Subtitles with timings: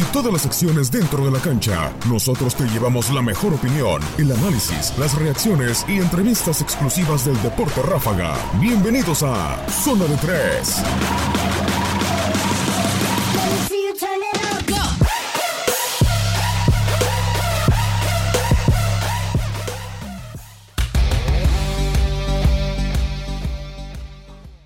[0.00, 1.92] y todas las acciones dentro de la cancha.
[2.08, 7.82] Nosotros te llevamos la mejor opinión, el análisis, las reacciones y entrevistas exclusivas del deporte
[7.82, 8.34] ráfaga.
[8.60, 10.82] Bienvenidos a Zona de Tres.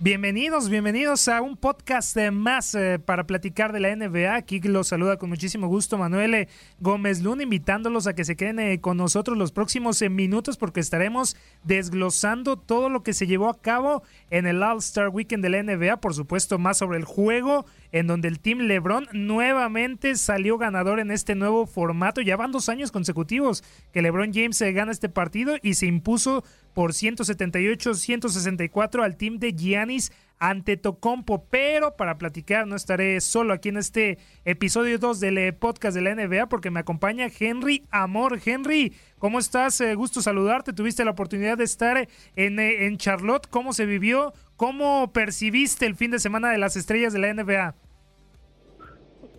[0.04, 4.34] Bienvenidos, bienvenidos a un podcast más eh, para platicar de la NBA.
[4.34, 6.46] Aquí los saluda con muchísimo gusto Manuel
[6.78, 10.80] Gómez Luna, invitándolos a que se queden eh, con nosotros los próximos eh, minutos porque
[10.80, 15.62] estaremos desglosando todo lo que se llevó a cabo en el All-Star Weekend de la
[15.62, 15.96] NBA.
[16.02, 21.12] Por supuesto, más sobre el juego en donde el Team LeBron nuevamente salió ganador en
[21.12, 22.20] este nuevo formato.
[22.20, 26.92] Ya van dos años consecutivos que LeBron James gana este partido y se impuso por
[26.92, 31.46] 178-164 al team de Giannis Antetokounmpo.
[31.48, 36.02] Pero para platicar no estaré solo aquí en este episodio 2 del eh, podcast de
[36.02, 38.38] la NBA porque me acompaña Henry Amor.
[38.44, 39.80] Henry, ¿cómo estás?
[39.80, 40.72] Eh, gusto saludarte.
[40.72, 43.46] Tuviste la oportunidad de estar en, eh, en Charlotte.
[43.48, 44.32] ¿Cómo se vivió?
[44.56, 47.76] ¿Cómo percibiste el fin de semana de las estrellas de la NBA?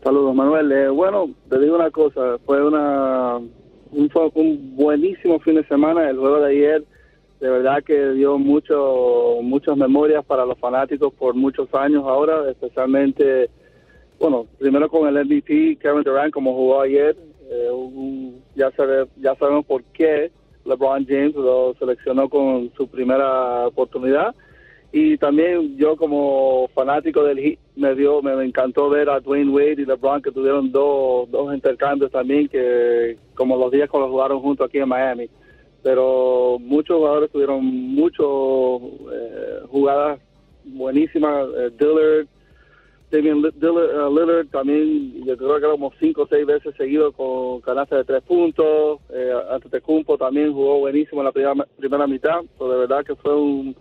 [0.06, 0.72] Saludos, Manuel.
[0.72, 6.08] Eh, bueno, te digo una cosa, fue una un, un buenísimo fin de semana.
[6.08, 6.84] El juego de ayer,
[7.40, 13.50] de verdad que dio mucho, muchas memorias para los fanáticos por muchos años ahora, especialmente,
[14.20, 17.16] bueno, primero con el MVP Kevin Durant como jugó ayer.
[17.50, 20.32] Eh, un- ya, sabe- ya sabemos por qué
[20.66, 24.34] LeBron James lo seleccionó con su primera oportunidad.
[24.92, 29.82] Y también yo como fanático del Heat me dio, me, encantó ver a Dwayne Wade
[29.82, 34.66] y LeBron que tuvieron dos, dos intercambios también que como los días cuando jugaron juntos
[34.68, 35.30] aquí en Miami.
[35.86, 38.26] Pero muchos jugadores tuvieron muchas
[39.70, 40.20] jugadas
[40.66, 41.48] buenísimas.
[41.58, 42.28] Eh, Dillard,
[43.12, 47.12] Damian Dillard, eh, Lillard también, yo creo que era como cinco o seis veces seguido
[47.12, 49.00] con canasta de tres puntos.
[49.10, 52.42] Eh, Antetokounmpo también jugó buenísimo en la primera, primera mitad.
[52.58, 53.76] So, de verdad que fue un,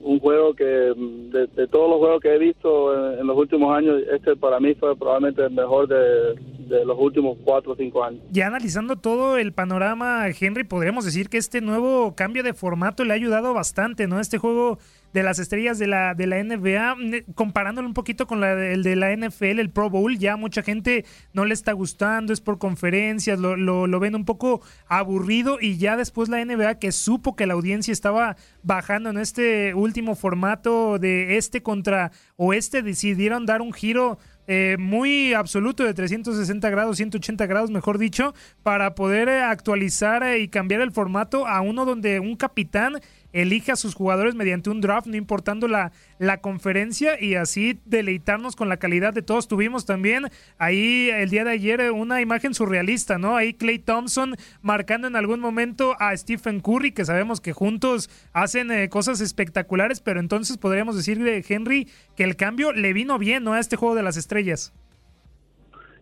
[0.00, 3.36] un juego que, mm, de, de todos los juegos que he visto en, en los
[3.36, 6.34] últimos años, este para mí fue probablemente el mejor de,
[6.68, 8.22] de los últimos cuatro o cinco años.
[8.30, 13.12] Ya analizando todo el panorama, Henry, podríamos decir que este nuevo cambio de formato le
[13.12, 14.20] ha ayudado bastante, ¿no?
[14.20, 14.78] Este juego
[15.12, 16.96] de las estrellas de la, de la NBA,
[17.34, 21.04] comparándolo un poquito con la el de la NFL, el Pro Bowl, ya mucha gente
[21.32, 25.78] no le está gustando, es por conferencias, lo, lo, lo ven un poco aburrido y
[25.78, 30.98] ya después la NBA que supo que la audiencia estaba bajando en este último formato
[30.98, 34.18] de este contra oeste, decidieron dar un giro
[34.50, 40.38] eh, muy absoluto de 360 grados, 180 grados, mejor dicho, para poder eh, actualizar eh,
[40.38, 42.94] y cambiar el formato a uno donde un capitán
[43.32, 48.56] elige a sus jugadores mediante un draft, no importando la, la conferencia y así deleitarnos
[48.56, 49.48] con la calidad de todos.
[49.48, 53.36] Tuvimos también ahí el día de ayer una imagen surrealista, ¿no?
[53.36, 58.88] Ahí Clay Thompson marcando en algún momento a Stephen Curry, que sabemos que juntos hacen
[58.88, 63.52] cosas espectaculares, pero entonces podríamos decir de Henry que el cambio le vino bien, ¿no?
[63.52, 64.72] A este juego de las estrellas.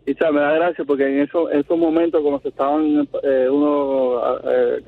[0.07, 4.21] Y me da gracia porque en, eso, en esos momentos, cuando se estaban eh, uno
[4.45, 4.81] eh,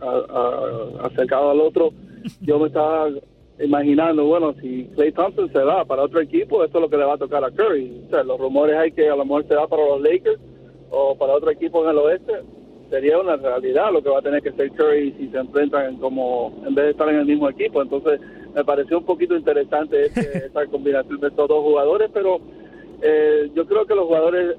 [1.03, 1.91] acercado al otro,
[2.41, 3.09] yo me estaba
[3.59, 7.05] imaginando, bueno, si Clay Thompson se va para otro equipo, esto es lo que le
[7.05, 8.05] va a tocar a Curry.
[8.07, 10.39] O sea, los rumores hay que a lo mejor se va para los Lakers
[10.91, 12.33] o para otro equipo en el oeste.
[12.89, 16.63] Sería una realidad lo que va a tener que ser Curry si se enfrentan como
[16.65, 17.83] en vez de estar en el mismo equipo.
[17.83, 18.21] Entonces,
[18.55, 22.39] me pareció un poquito interesante este, esta combinación de estos dos jugadores, pero
[23.03, 24.57] eh, yo creo que los jugadores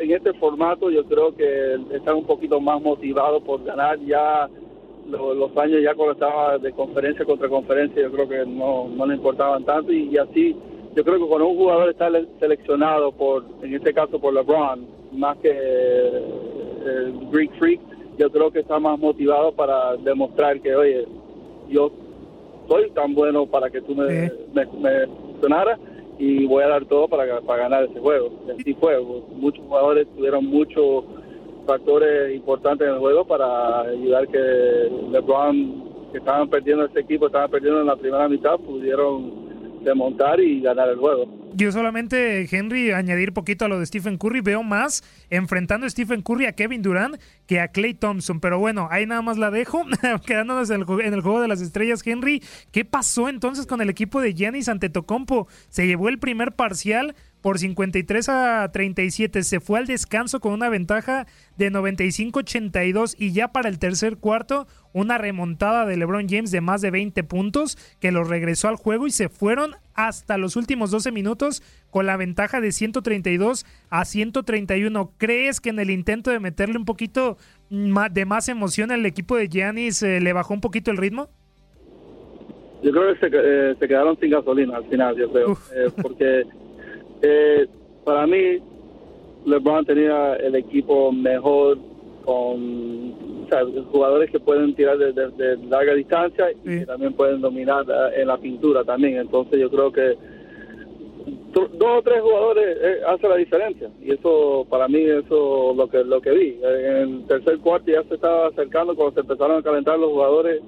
[0.00, 4.48] en este formato yo creo que están un poquito más motivados por ganar ya
[5.08, 9.14] los años ya cuando estaba de conferencia contra conferencia yo creo que no, no le
[9.14, 9.92] importaban tanto.
[9.92, 10.56] Y, así
[10.94, 12.08] yo creo que cuando un jugador está
[12.40, 17.80] seleccionado por en este caso por LeBron más que el Greek Freak
[18.18, 21.06] yo creo que está más motivado para demostrar que oye
[21.68, 21.90] yo
[22.68, 25.06] soy tan bueno para que tú me, me, me
[26.18, 28.30] y voy a dar todo para, para ganar ese juego.
[28.52, 29.00] Así fue.
[29.00, 31.04] Muchos jugadores tuvieron muchos
[31.66, 37.50] factores importantes en el juego para ayudar que LeBron, que estaban perdiendo ese equipo, estaban
[37.50, 39.44] perdiendo en la primera mitad, pudieron
[39.94, 41.26] montar y ganar el juego.
[41.56, 46.20] Yo solamente, Henry, añadir poquito a lo de Stephen Curry, veo más enfrentando a Stephen
[46.20, 47.16] Curry a Kevin Durant
[47.46, 48.40] que a Clay Thompson.
[48.40, 49.84] Pero bueno, ahí nada más la dejo,
[50.26, 52.42] quedándonos en el, en el, juego de las estrellas, Henry.
[52.72, 55.46] ¿Qué pasó entonces con el equipo de Giannis Antetokounmpo?
[55.68, 59.42] Se llevó el primer parcial por 53 a 37.
[59.42, 61.26] Se fue al descanso con una ventaja
[61.58, 66.80] de 95-82 y ya para el tercer cuarto una remontada de LeBron James de más
[66.80, 71.12] de 20 puntos que lo regresó al juego y se fueron hasta los últimos 12
[71.12, 75.12] minutos con la ventaja de 132 a 131.
[75.18, 77.36] ¿Crees que en el intento de meterle un poquito
[77.68, 81.28] de más emoción al equipo de Giannis eh, le bajó un poquito el ritmo?
[82.82, 86.44] Yo creo que se, eh, quedaron sin gasolina al final, yo creo, eh, porque
[87.26, 87.66] eh,
[88.04, 88.58] para mí,
[89.46, 91.78] LeBron tenía el equipo mejor
[92.24, 93.14] con
[93.92, 98.36] jugadores que pueden tirar de, larga distancia y que también pueden dominar eh, en la
[98.36, 99.16] pintura también.
[99.16, 100.16] Entonces yo creo que
[101.52, 103.88] dos o tres jugadores eh, hace la diferencia.
[104.02, 106.58] Y eso para mí eso lo que lo que vi.
[106.62, 110.60] En el tercer cuarto ya se estaba acercando cuando se empezaron a calentar los jugadores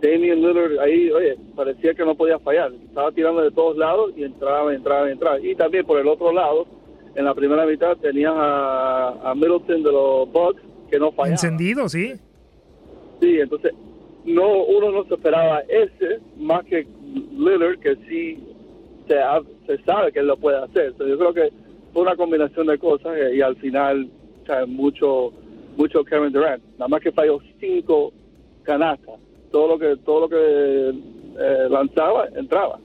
[0.00, 2.72] Damian Lillard ahí, oye, parecía que no podía fallar.
[2.72, 5.40] Estaba tirando de todos lados y entraba, entraba, entraba.
[5.40, 6.66] Y también por el otro lado,
[7.14, 11.34] en la primera mitad tenías a, Middleton de los Bucks que no fallaba.
[11.34, 12.14] Encendido, sí.
[13.20, 13.72] Sí, entonces
[14.24, 16.86] no uno no se esperaba ese más que
[17.36, 18.42] Lillard que sí
[19.06, 19.16] se,
[19.66, 20.86] se sabe que él lo puede hacer.
[20.86, 21.52] Entonces, yo creo que
[21.92, 24.08] fue una combinación de cosas eh, y, al final
[24.42, 25.32] o sea, mucho
[25.76, 26.62] mucho Kevin Durant.
[26.78, 28.12] Nada más que falló cinco
[28.62, 29.20] canastas
[29.50, 30.88] todo lo que todo lo que
[31.38, 32.78] eh, lanzaba entraba.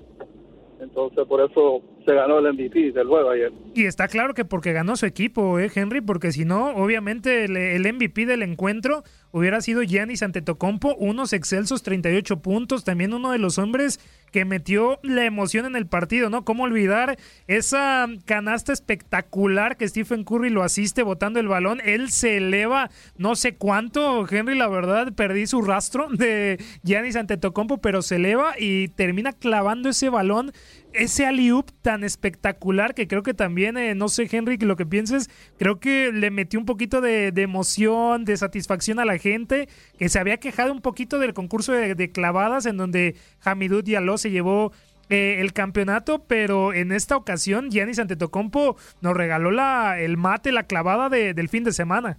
[0.80, 3.52] Entonces por eso se ganó el MVP del juego ayer.
[3.74, 6.02] Y está claro que porque ganó su equipo, ¿eh, Henry?
[6.02, 11.82] Porque si no, obviamente el, el MVP del encuentro hubiera sido Giannis Antetokounmpo, unos excelsos
[11.84, 14.00] 38 puntos, también uno de los hombres
[14.36, 16.44] que metió la emoción en el partido, ¿no?
[16.44, 21.80] ¿Cómo olvidar esa canasta espectacular que Stephen Curry lo asiste botando el balón?
[21.86, 27.78] Él se eleva no sé cuánto, Henry, la verdad, perdí su rastro de Giannis Antetokounmpo,
[27.78, 30.52] pero se eleva y termina clavando ese balón
[30.98, 35.30] ese alley tan espectacular que creo que también, eh, no sé, Henry, lo que pienses,
[35.58, 40.20] creo que le metió un poquito de, emoción, de satisfacción a la gente, que se
[40.20, 44.72] había quejado un poquito del concurso de, clavadas en donde Hamidou Diallo se llevó
[45.10, 50.64] eh, el campeonato, pero en esta ocasión Giannis Antetokounmpo nos regaló la, el mate, la
[50.64, 52.18] clavada del fin de semana.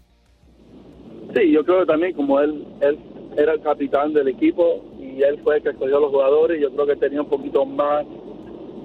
[1.35, 2.99] Sí, yo creo que también como él, él
[3.37, 6.71] era el capitán del equipo y él fue el que escogió a los jugadores, yo
[6.73, 8.07] creo que tenía un poquito más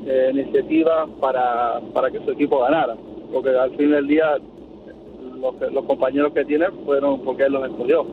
[0.06, 2.96] eh, iniciativa para, para que su equipo ganara,
[3.32, 4.38] porque al fin del día
[5.40, 8.06] los, los compañeros que tiene fueron porque él los escogió.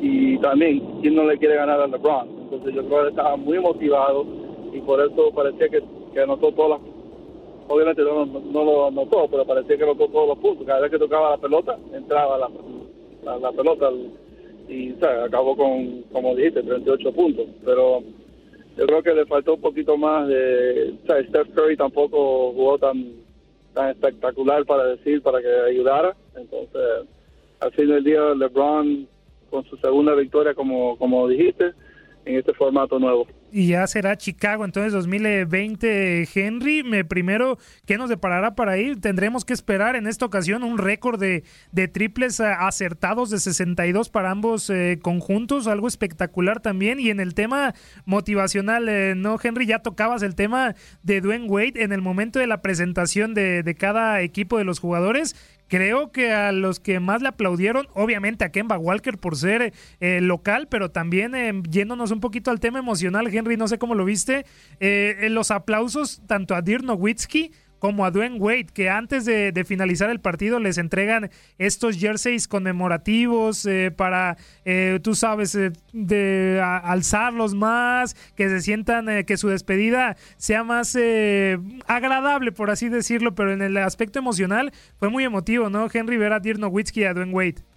[0.00, 2.28] Y también, ¿quién no le quiere ganar a LeBron?
[2.42, 4.26] Entonces yo creo que estaba muy motivado
[4.72, 5.82] y por eso parecía que,
[6.12, 6.90] que anotó todas las...
[7.68, 10.66] Obviamente no, no, lo anotó, pero parecía que anotó todos los puntos.
[10.66, 13.90] Cada vez que tocaba la pelota, entraba la, la, pelota
[14.68, 17.46] y acabó con, como dijiste, 38 puntos.
[17.64, 18.02] Pero
[18.76, 20.94] yo creo que le faltó un poquito más de...
[21.02, 23.26] O sea, Steph Curry tampoco jugó tan
[23.76, 26.16] tan espectacular para decir, para que ayudara.
[26.34, 27.06] Entonces,
[27.60, 29.06] al fin del día, LeBron
[29.50, 31.72] con su segunda victoria, como, como dijiste,
[32.24, 33.26] en este formato nuevo.
[33.52, 36.82] Y ya será Chicago entonces 2020, Henry.
[36.82, 39.00] Me, primero, ¿qué nos deparará para ir?
[39.00, 44.08] Tendremos que esperar en esta ocasión un récord de, de triples eh, acertados de 62
[44.10, 46.98] para ambos eh, conjuntos, algo espectacular también.
[46.98, 47.74] Y en el tema
[48.04, 49.66] motivacional, eh, ¿no, Henry?
[49.66, 53.74] Ya tocabas el tema de Dwayne Wade en el momento de la presentación de, de
[53.74, 55.36] cada equipo de los jugadores
[55.68, 60.20] Creo que a los que más le aplaudieron, obviamente a Kemba Walker por ser eh,
[60.20, 64.04] local, pero también eh, yéndonos un poquito al tema emocional, Henry, no sé cómo lo
[64.04, 64.46] viste,
[64.80, 70.10] eh, los aplausos tanto a Dirk Nowitzki como a Dwayne Wade, que antes de, finalizar
[70.10, 77.54] el partido les entregan estos jerseys conmemorativos eh, para, eh, tú sabes, eh, de alzarlos
[77.54, 80.96] más, que se sientan, que su despedida sea más
[81.86, 85.88] agradable, por así decirlo, pero en el aspecto emocional fue muy emotivo, ¿no?
[85.92, 87.75] Henry ver a a Dwayne Wade.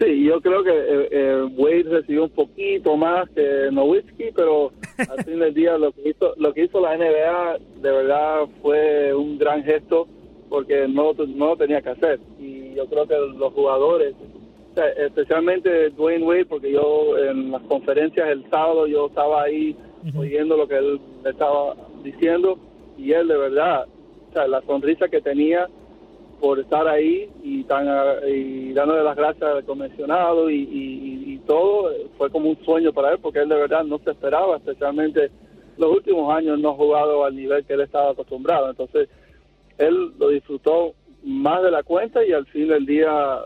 [0.00, 5.24] Sí, yo creo que eh, eh, Wade recibió un poquito más que Nowitzki, pero al
[5.24, 9.36] fin del día lo que hizo lo que hizo la NBA de verdad fue un
[9.36, 10.08] gran gesto
[10.48, 12.18] porque no, no lo tenía que hacer.
[12.38, 14.14] Y yo creo que los jugadores,
[14.96, 19.76] especialmente Dwayne Wade, porque yo en las conferencias el sábado yo estaba ahí
[20.16, 22.58] oyendo lo que él estaba diciendo
[22.96, 23.84] y él de verdad,
[24.30, 25.68] o sea, la sonrisa que tenía
[26.40, 27.86] por estar ahí y, tan,
[28.26, 33.18] y dándole las gracias al convencionado y, y, todo, fue como un sueño para él
[33.20, 35.30] porque él de verdad no se esperaba, especialmente
[35.76, 38.70] los últimos años no ha jugado al nivel que él estaba acostumbrado.
[38.70, 39.08] Entonces,
[39.78, 40.94] él lo disfrutó
[41.24, 43.40] más de la cuenta y al fin del día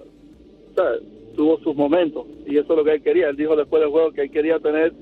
[1.36, 3.28] tuvo sus momentos y eso es lo que él quería.
[3.28, 4.92] Él dijo después del juego que él quería tener,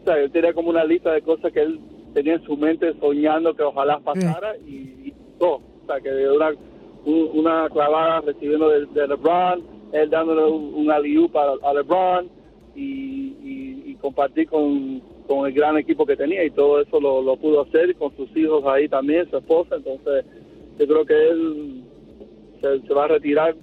[0.00, 1.80] o sea, él tenía como una lista de cosas que él
[2.14, 5.60] tenía en su mente soñando que ojalá pasara y, todo.
[5.82, 6.52] O sea, que de una
[7.06, 12.28] una clavada recibiendo de, LeBron, él dándole un, un a LeBron
[12.74, 15.02] y, compartir con,
[15.46, 18.88] el gran equipo que tenía y todo eso lo, pudo hacer con sus hijos ahí
[18.88, 20.24] también, su esposa, entonces
[20.78, 21.82] yo creo que él
[22.60, 23.56] se, va a retirar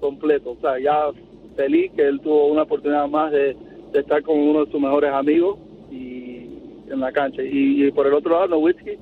[0.00, 1.10] completo, o sea, ya
[1.54, 3.56] feliz que él tuvo una oportunidad más de,
[3.92, 5.56] estar con uno de sus mejores amigos
[5.92, 6.48] y
[6.90, 7.42] en la cancha.
[7.44, 8.98] Y, por el otro lado, Nowitzki,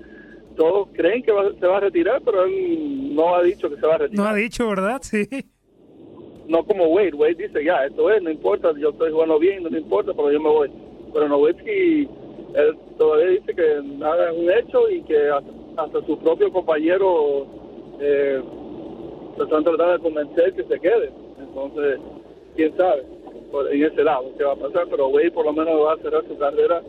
[0.57, 3.95] todos creen que se va a retirar, pero él no ha dicho que se va
[3.95, 4.25] a retirar.
[4.25, 5.01] No ha dicho, ¿verdad?
[5.11, 5.27] Sí.
[6.49, 7.15] No como Wade.
[7.15, 10.41] Wade dice, ya, esto es, no importa, yo estoy jugando bien, no importa, pero yo
[10.41, 10.71] me voy.
[11.13, 12.09] Pero Nowitzki,
[12.55, 17.47] él todavía dice que nada es un hecho y que hasta, su propio compañero
[18.01, 18.43] eh,
[19.37, 21.13] se están tratando de convencer que se quede.
[21.39, 22.01] Entonces,
[22.57, 23.05] quién sabe
[23.71, 26.25] en ese lado qué va a pasar, pero Wade por lo menos va a cerrar
[26.27, 26.83] su carrera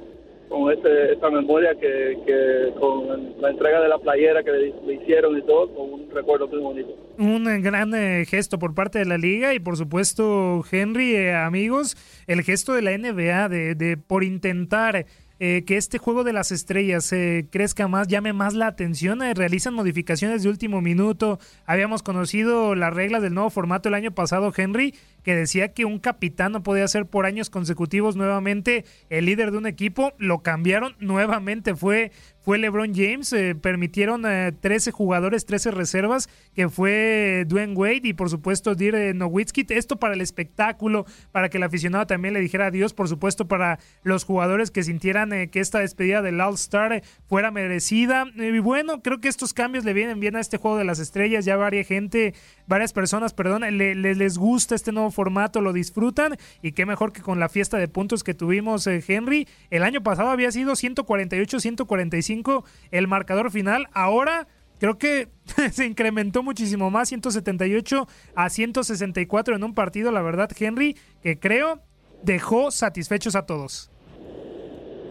[0.53, 5.35] con este, esta memoria que, que, con la entrega de la playera que le, hicieron
[5.35, 6.89] y todo, con un recuerdo muy bonito.
[7.17, 11.97] Un gran eh, gesto por parte de la liga y por supuesto Henry, eh, amigos,
[12.27, 15.07] el gesto de la NBA de, de por intentar
[15.45, 19.33] eh, que este juego de las estrellas eh, crezca más, llame más la atención, eh,
[19.33, 21.37] realizan modificaciones de último minuto.
[21.65, 25.99] Habíamos conocido las reglas del nuevo formato el año pasado, Henry, que decía que un
[25.99, 30.13] capitán no podía ser por años consecutivos nuevamente el líder de un equipo.
[30.17, 32.11] Lo cambiaron nuevamente, fue
[32.43, 33.31] fue LeBron James.
[33.33, 38.95] Eh, permitieron 13 eh, jugadores, 13 reservas, que fue Dwayne Wade y por supuesto Dir
[38.95, 39.65] eh, Nowitzki.
[39.69, 43.79] Esto para el espectáculo, para que el aficionado también le dijera adiós, por supuesto para
[44.03, 48.25] los jugadores que sintieran que esta despedida del All-Star fuera merecida.
[48.35, 51.45] y bueno, creo que estos cambios le vienen bien a este juego de las estrellas.
[51.45, 52.33] Ya varias gente,
[52.67, 57.21] varias personas, perdón, le, les gusta este nuevo formato, lo disfrutan y qué mejor que
[57.21, 59.47] con la fiesta de puntos que tuvimos, Henry.
[59.69, 63.87] El año pasado había sido 148-145 el marcador final.
[63.93, 64.47] Ahora
[64.79, 65.29] creo que
[65.71, 71.81] se incrementó muchísimo más, 178 a 164 en un partido, la verdad, Henry, que creo
[72.23, 73.89] dejó satisfechos a todos.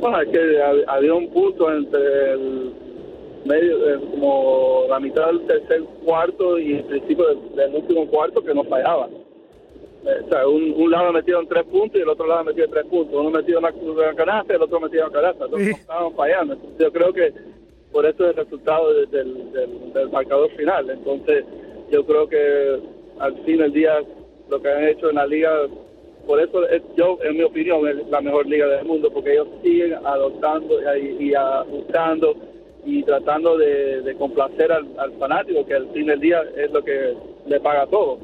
[0.00, 2.74] Bueno, es que había un punto entre el
[3.44, 8.54] medio, eh, como la mitad del tercer cuarto y el principio del, último cuarto que
[8.54, 9.08] no fallaba.
[10.04, 12.72] Eh, o sea, un, lado metido en tres puntos y el otro lado metido en
[12.72, 13.14] tres puntos.
[13.14, 15.44] Uno metido en la, canasta y el otro metido en la canasta.
[15.44, 16.56] Entonces estaban fallando.
[16.78, 17.32] yo creo que
[17.92, 20.90] por eso es el resultado del, del, marcador final.
[20.90, 21.44] Entonces
[21.90, 22.80] yo creo que
[23.18, 24.02] al fin del día
[24.48, 25.50] lo que han hecho en la liga,
[26.26, 29.48] por eso es, yo, en mi opinión, es la mejor liga del mundo, porque ellos
[29.62, 32.34] siguen adoptando y, y ajustando
[32.84, 37.14] y tratando de, complacer al, al, fanático, que al fin del día es lo que
[37.46, 38.18] le paga todo.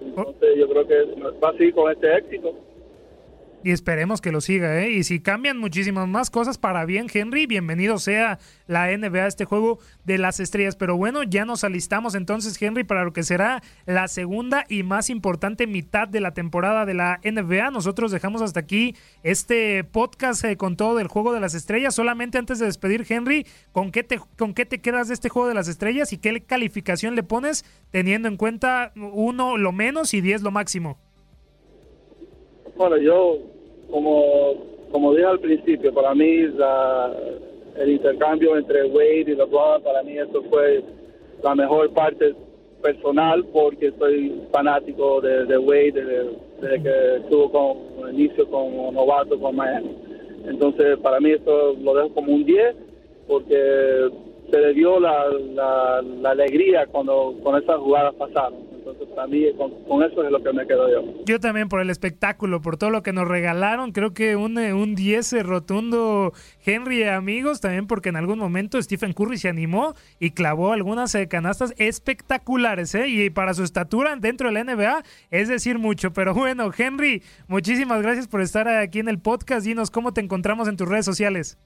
[0.00, 1.04] Entonces yo creo que
[1.42, 2.54] va a seguir con este éxito.
[3.62, 4.90] Y esperemos que lo siga, ¿eh?
[4.90, 9.78] Y si cambian muchísimas más cosas para bien, Henry, bienvenido sea la NBA este juego
[10.04, 10.76] de las estrellas.
[10.76, 15.10] Pero bueno, ya nos alistamos entonces, Henry, para lo que será la segunda y más
[15.10, 17.70] importante mitad de la temporada de la NBA.
[17.70, 21.94] Nosotros dejamos hasta aquí este podcast eh, con todo del juego de las estrellas.
[21.94, 25.48] Solamente antes de despedir, Henry, ¿con qué, te, ¿con qué te quedas de este juego
[25.48, 30.22] de las estrellas y qué calificación le pones teniendo en cuenta uno lo menos y
[30.22, 30.98] diez lo máximo?
[32.80, 33.36] Bueno, yo,
[33.90, 34.54] como,
[34.90, 36.48] como dije al principio, para mí
[37.76, 40.82] el intercambio entre Wade y LeBron, para mí eso fue
[41.42, 42.34] la mejor parte
[42.80, 49.94] personal porque soy fanático de, Wade desde, que estuvo con inicio como novato con Miami.
[50.46, 52.76] Entonces, para mí esto lo dejo como un 10
[53.26, 54.08] porque
[54.50, 58.69] se le dio la, la, alegría cuando con esas jugadas pasaron.
[58.80, 61.24] Entonces, para mí, con, eso es lo que me quedo yo.
[61.26, 63.92] Yo también por el espectáculo, por todo lo que nos regalaron.
[63.92, 66.32] Creo que un, eh, un 10 eh, rotundo
[66.64, 67.60] Henry amigos.
[67.60, 72.94] También porque en algún momento Stephen Curry se animó y clavó algunas eh, canastas espectaculares.
[72.94, 73.08] ¿eh?
[73.08, 76.14] Y para su estatura dentro de la NBA, es decir, mucho.
[76.14, 79.66] Pero bueno, Henry, muchísimas gracias por estar aquí en el podcast.
[79.66, 81.58] Dinos cómo te encontramos en tus redes sociales.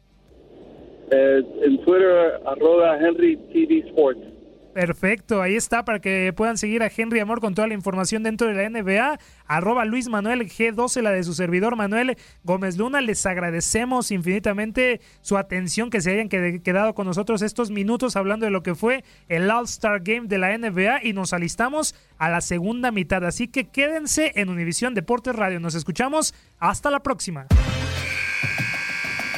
[1.13, 4.35] en Twitter, arroba Henry TV Sports.
[4.75, 8.49] Perfecto, ahí está para que puedan seguir a Henry Amor con toda la información dentro
[8.49, 9.21] de la NBA.
[9.47, 13.01] Arroba Luis Manuel G12, la de su servidor Manuel Gómez Luna.
[13.01, 18.51] Les agradecemos infinitamente su atención, que se hayan quedado con nosotros estos minutos hablando de
[18.51, 22.91] lo que fue el All-Star Game de la NBA y nos alistamos a la segunda
[22.91, 23.25] mitad.
[23.25, 25.61] Así que quédense en Univisión Deportes Radio.
[25.61, 26.35] Nos escuchamos.
[26.59, 27.47] Hasta la próxima.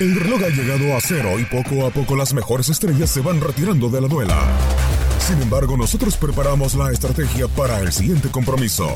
[0.00, 3.38] El reloj ha llegado a cero y poco a poco las mejores estrellas se van
[3.38, 4.85] retirando de la duela.
[5.26, 8.94] Sin embargo, nosotros preparamos la estrategia para el siguiente compromiso.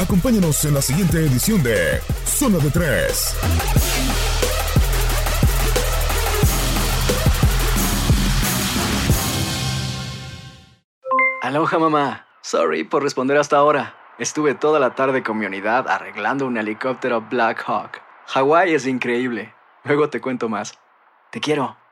[0.00, 3.36] Acompáñanos en la siguiente edición de Zona de Tres.
[11.42, 12.26] Aloha mamá.
[12.40, 13.94] Sorry por responder hasta ahora.
[14.18, 18.00] Estuve toda la tarde con mi unidad arreglando un helicóptero Black Hawk.
[18.28, 19.52] Hawái es increíble.
[19.84, 20.78] Luego te cuento más.
[21.30, 21.76] Te quiero.